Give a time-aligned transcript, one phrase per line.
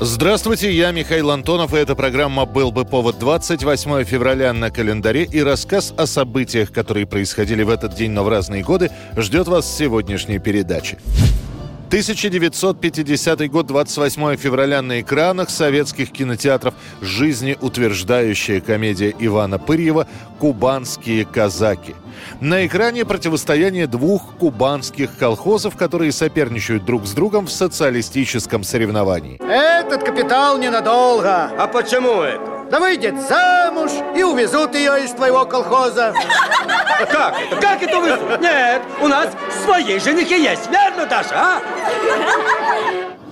[0.00, 5.42] Здравствуйте, я Михаил Антонов, и эта программа «Был бы повод» 28 февраля на календаре, и
[5.42, 9.76] рассказ о событиях, которые происходили в этот день, но в разные годы, ждет вас в
[9.76, 10.98] сегодняшней передаче.
[11.88, 20.06] 1950 год, 28 февраля на экранах советских кинотеатров жизнеутверждающая комедия Ивана Пырьева
[20.38, 21.94] «Кубанские казаки».
[22.42, 29.40] На экране противостояние двух кубанских колхозов, которые соперничают друг с другом в социалистическом соревновании.
[29.42, 31.50] Этот капитал ненадолго.
[31.58, 32.57] А почему это?
[32.70, 36.14] Да выйдет замуж и увезут ее из твоего колхоза.
[37.10, 37.34] Как?
[37.60, 38.08] Как это вы?
[38.40, 39.28] Нет, у нас
[39.64, 41.62] свои женихи есть, верно, Даша, а?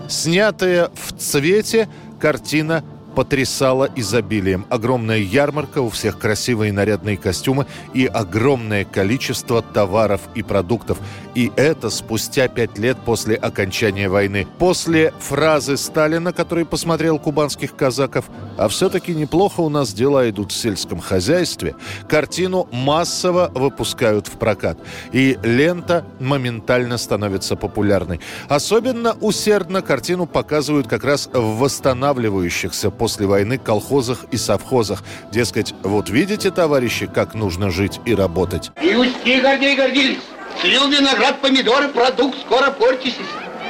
[0.08, 1.88] Снятая в цвете
[2.20, 2.82] картина
[3.16, 4.66] потрясала изобилием.
[4.68, 10.98] Огромная ярмарка, у всех красивые нарядные костюмы и огромное количество товаров и продуктов.
[11.34, 14.46] И это спустя пять лет после окончания войны.
[14.58, 18.26] После фразы Сталина, который посмотрел кубанских казаков,
[18.58, 21.74] а все-таки неплохо у нас дела идут в сельском хозяйстве,
[22.08, 24.78] картину массово выпускают в прокат.
[25.12, 28.20] И лента моментально становится популярной.
[28.50, 35.02] Особенно усердно картину показывают как раз в восстанавливающихся после войны колхозах и совхозах.
[35.32, 38.70] Дескать, вот видите, товарищи, как нужно жить и работать.
[38.82, 40.18] И усти, Гордей гордились.
[40.60, 43.16] Слил виноград, помидоры, продукт, скоро портитесь.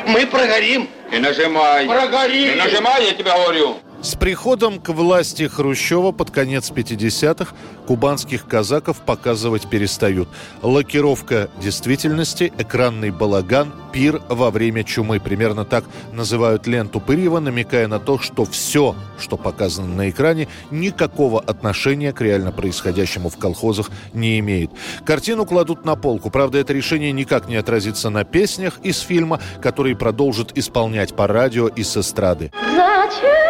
[0.07, 0.89] Мы прогорим.
[1.11, 1.87] Не нажимай.
[1.87, 2.51] Прогорим.
[2.51, 3.77] Не нажимай, я тебе говорю.
[4.07, 7.53] С приходом к власти Хрущева под конец 50-х
[7.89, 10.29] кубанских казаков показывать перестают.
[10.63, 15.19] Лакировка действительности, экранный балаган, пир во время чумы.
[15.19, 21.41] Примерно так называют ленту Пырьева, намекая на то, что все, что показано на экране, никакого
[21.41, 24.71] отношения к реально происходящему в колхозах не имеет.
[25.05, 26.31] Картину кладут на полку.
[26.31, 31.67] Правда, это решение никак не отразится на песнях из фильма, которые продолжат исполнять по радио
[31.67, 32.53] и с эстрады.
[32.55, 33.46] Зачем,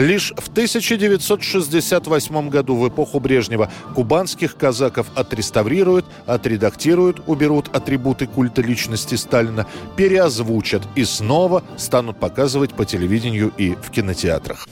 [0.00, 9.16] Лишь в 1968 году, в эпоху Брежнева, кубанских казаков отреставрируют, отредактируют, уберут атрибуты культа личности
[9.16, 9.66] Сталина,
[9.98, 14.66] переозвучат и снова станут показывать по телевидению и в кинотеатрах.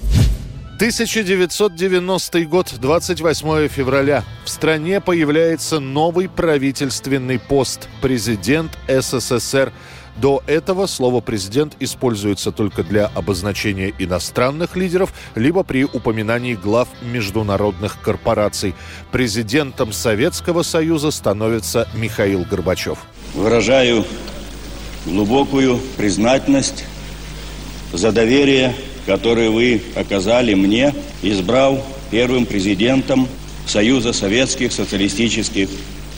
[0.76, 4.24] 1990 год, 28 февраля.
[4.46, 9.74] В стране появляется новый правительственный пост– президент СССР.
[10.20, 18.00] До этого слово «президент» используется только для обозначения иностранных лидеров, либо при упоминании глав международных
[18.02, 18.74] корпораций.
[19.12, 22.98] Президентом Советского Союза становится Михаил Горбачев.
[23.34, 24.04] Выражаю
[25.06, 26.84] глубокую признательность
[27.92, 28.74] за доверие,
[29.06, 31.80] которое вы оказали мне, избрав
[32.10, 33.28] первым президентом
[33.66, 35.68] Союза Советских Социалистических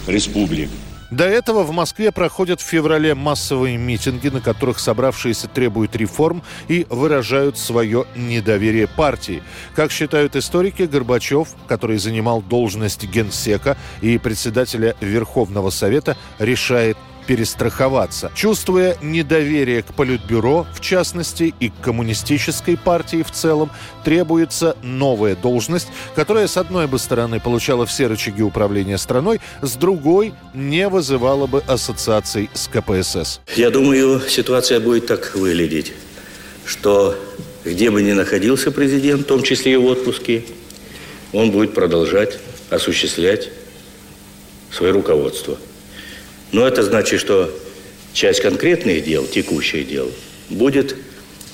[0.07, 0.71] Республик.
[1.11, 6.87] До этого в Москве проходят в феврале массовые митинги, на которых собравшиеся требуют реформ и
[6.89, 9.43] выражают свое недоверие партии.
[9.75, 16.97] Как считают историки, Горбачев, который занимал должность генсека и председателя Верховного Совета, решает
[17.31, 18.33] перестраховаться.
[18.35, 23.71] Чувствуя недоверие к Политбюро, в частности, и к коммунистической партии в целом,
[24.05, 25.87] требуется новая должность,
[26.17, 31.63] которая, с одной бы стороны, получала все рычаги управления страной, с другой не вызывала бы
[31.69, 33.41] ассоциаций с КПСС.
[33.55, 35.93] Я думаю, ситуация будет так выглядеть,
[36.67, 37.15] что
[37.65, 40.43] где бы ни находился президент, в том числе и в отпуске,
[41.33, 43.51] он будет продолжать осуществлять
[44.73, 45.57] свое руководство.
[46.53, 47.51] Но это значит, что
[48.13, 50.11] часть конкретных дел, текущих дел,
[50.49, 50.97] будет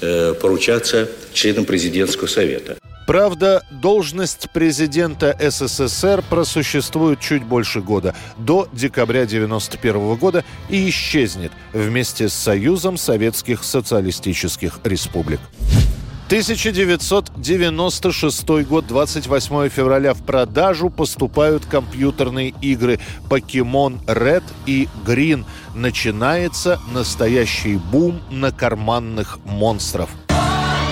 [0.00, 2.78] э, поручаться членам президентского совета.
[3.06, 12.28] Правда, должность президента СССР просуществует чуть больше года, до декабря 1991 года, и исчезнет вместе
[12.28, 15.38] с Союзом Советских Социалистических Республик.
[16.26, 20.12] 1996 год, 28 февраля.
[20.12, 22.98] В продажу поступают компьютерные игры
[23.30, 25.44] Pokemon Red и Green.
[25.74, 30.10] Начинается настоящий бум на карманных монстров.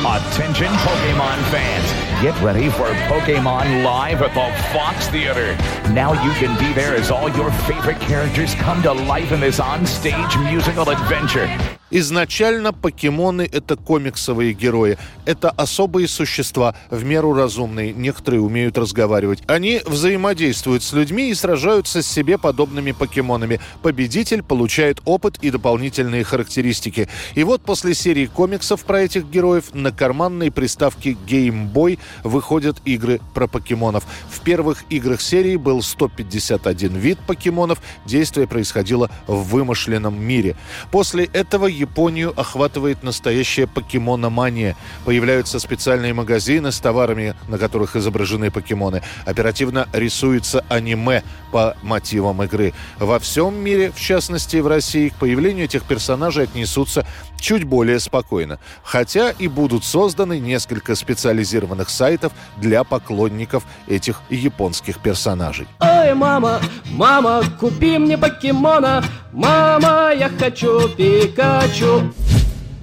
[0.05, 1.93] Attention Pokemon fans.
[2.23, 5.57] Get ready for Pokemon Live at the Fox Theater.
[5.93, 9.59] Now you can be there as all your favorite characters come to life in this
[9.59, 11.49] on-stage musical adventure.
[11.97, 14.99] Изначально покемоны— это комиксовые герои.
[15.27, 17.93] Это особые существа, в меру разумные.
[17.93, 19.45] Некоторые умеют разговаривать.
[19.47, 23.61] Они взаимодействуют с людьми и сражаются с себе подобными покемонами.
[23.81, 27.09] Победитель получает опыт и дополнительные характеристики.
[27.37, 33.21] И вот после серии комиксов про этих героев на карманной приставке Game Boy выходят игры
[33.35, 34.05] про покемонов.
[34.29, 37.81] В первых играх серии был 151 вид покемонов.
[38.05, 40.57] Действие происходило в вымышленном мире.
[40.91, 44.75] После этого Японию охватывает настоящая покемономания.
[45.05, 49.03] Появляются специальные магазины с товарами, на которых изображены покемоны.
[49.27, 51.23] Оперативно рисуется аниме
[51.53, 52.73] по мотивам игры.
[52.99, 57.07] Во всем мире, в частности в России, к появлению этих персонажей отнесутся
[57.39, 58.59] чуть более спокойно.
[58.83, 65.67] Хотя и будут созданы несколько специализированных сайтов для поклонников этих японских персонажей.
[66.05, 66.61] Ой, мама,
[66.93, 69.03] мама, купи мне покемона.
[69.33, 72.13] Мама, я хочу Пикачу.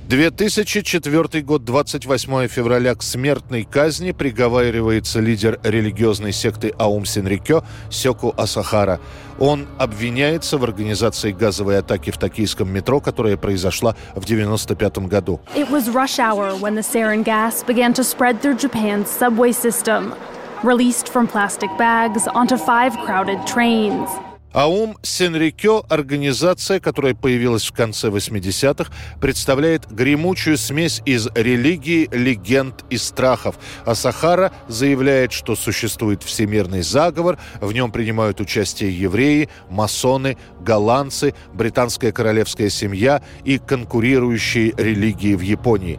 [0.09, 8.99] 2004 год, 28 февраля к смертной казни приговаривается лидер религиозной секты Аум Синрикё Сёку Асахара.
[9.39, 15.39] Он обвиняется в организации газовой атаки в токийском метро, которая произошла в 1995 году.
[15.55, 20.13] It was rush hour when the sarin gas began to spread through Japan's subway system,
[20.63, 24.09] released from plastic bags onto five crowded trains.
[24.53, 28.91] Аум Сенрикё, организация, которая появилась в конце 80-х,
[29.21, 33.55] представляет гремучую смесь из религии, легенд и страхов.
[33.85, 42.11] А Сахара заявляет, что существует всемирный заговор, в нем принимают участие евреи, масоны, голландцы, британская
[42.11, 45.97] королевская семья и конкурирующие религии в Японии.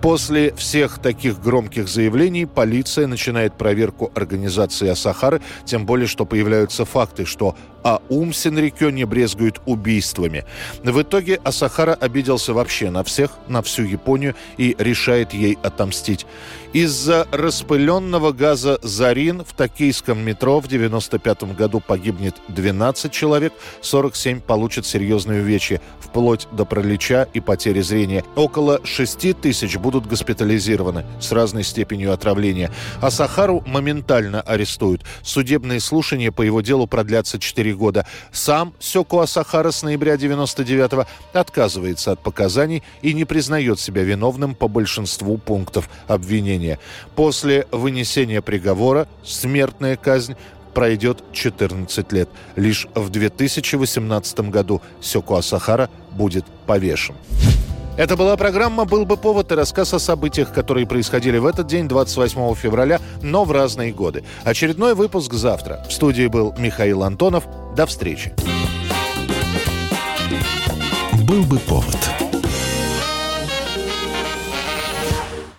[0.00, 7.26] После всех таких громких заявлений полиция начинает проверку организации Асахары, тем более, что появляются факты,
[7.26, 10.44] что Аум Сенрикё не брезгует убийствами.
[10.82, 16.26] В итоге Асахара обиделся вообще на всех, на всю Японию и решает ей отомстить.
[16.72, 24.86] Из-за распыленного газа «Зарин» в токийском метро в 1995 году погибнет 12 человек, 47 получат
[24.86, 28.24] серьезные увечья, вплоть до пролеча и потери зрения.
[28.36, 32.70] Около 6 тысяч будут госпитализированы с разной степенью отравления.
[33.00, 35.04] А Сахару моментально арестуют.
[35.22, 38.06] Судебные слушания по его делу продлятся 4 года.
[38.32, 44.68] Сам Сёко Асахара с ноября 99 отказывается от показаний и не признает себя виновным по
[44.68, 46.78] большинству пунктов обвинения.
[47.16, 50.36] После вынесения приговора смертная казнь
[50.74, 52.28] пройдет 14 лет.
[52.56, 57.14] Лишь в 2018 году Сёко Асахара будет повешен.
[58.00, 61.86] Это была программа «Был бы повод» и рассказ о событиях, которые происходили в этот день,
[61.86, 64.24] 28 февраля, но в разные годы.
[64.42, 65.84] Очередной выпуск завтра.
[65.86, 67.44] В студии был Михаил Антонов.
[67.76, 68.32] До встречи.
[71.28, 72.29] «Был бы повод»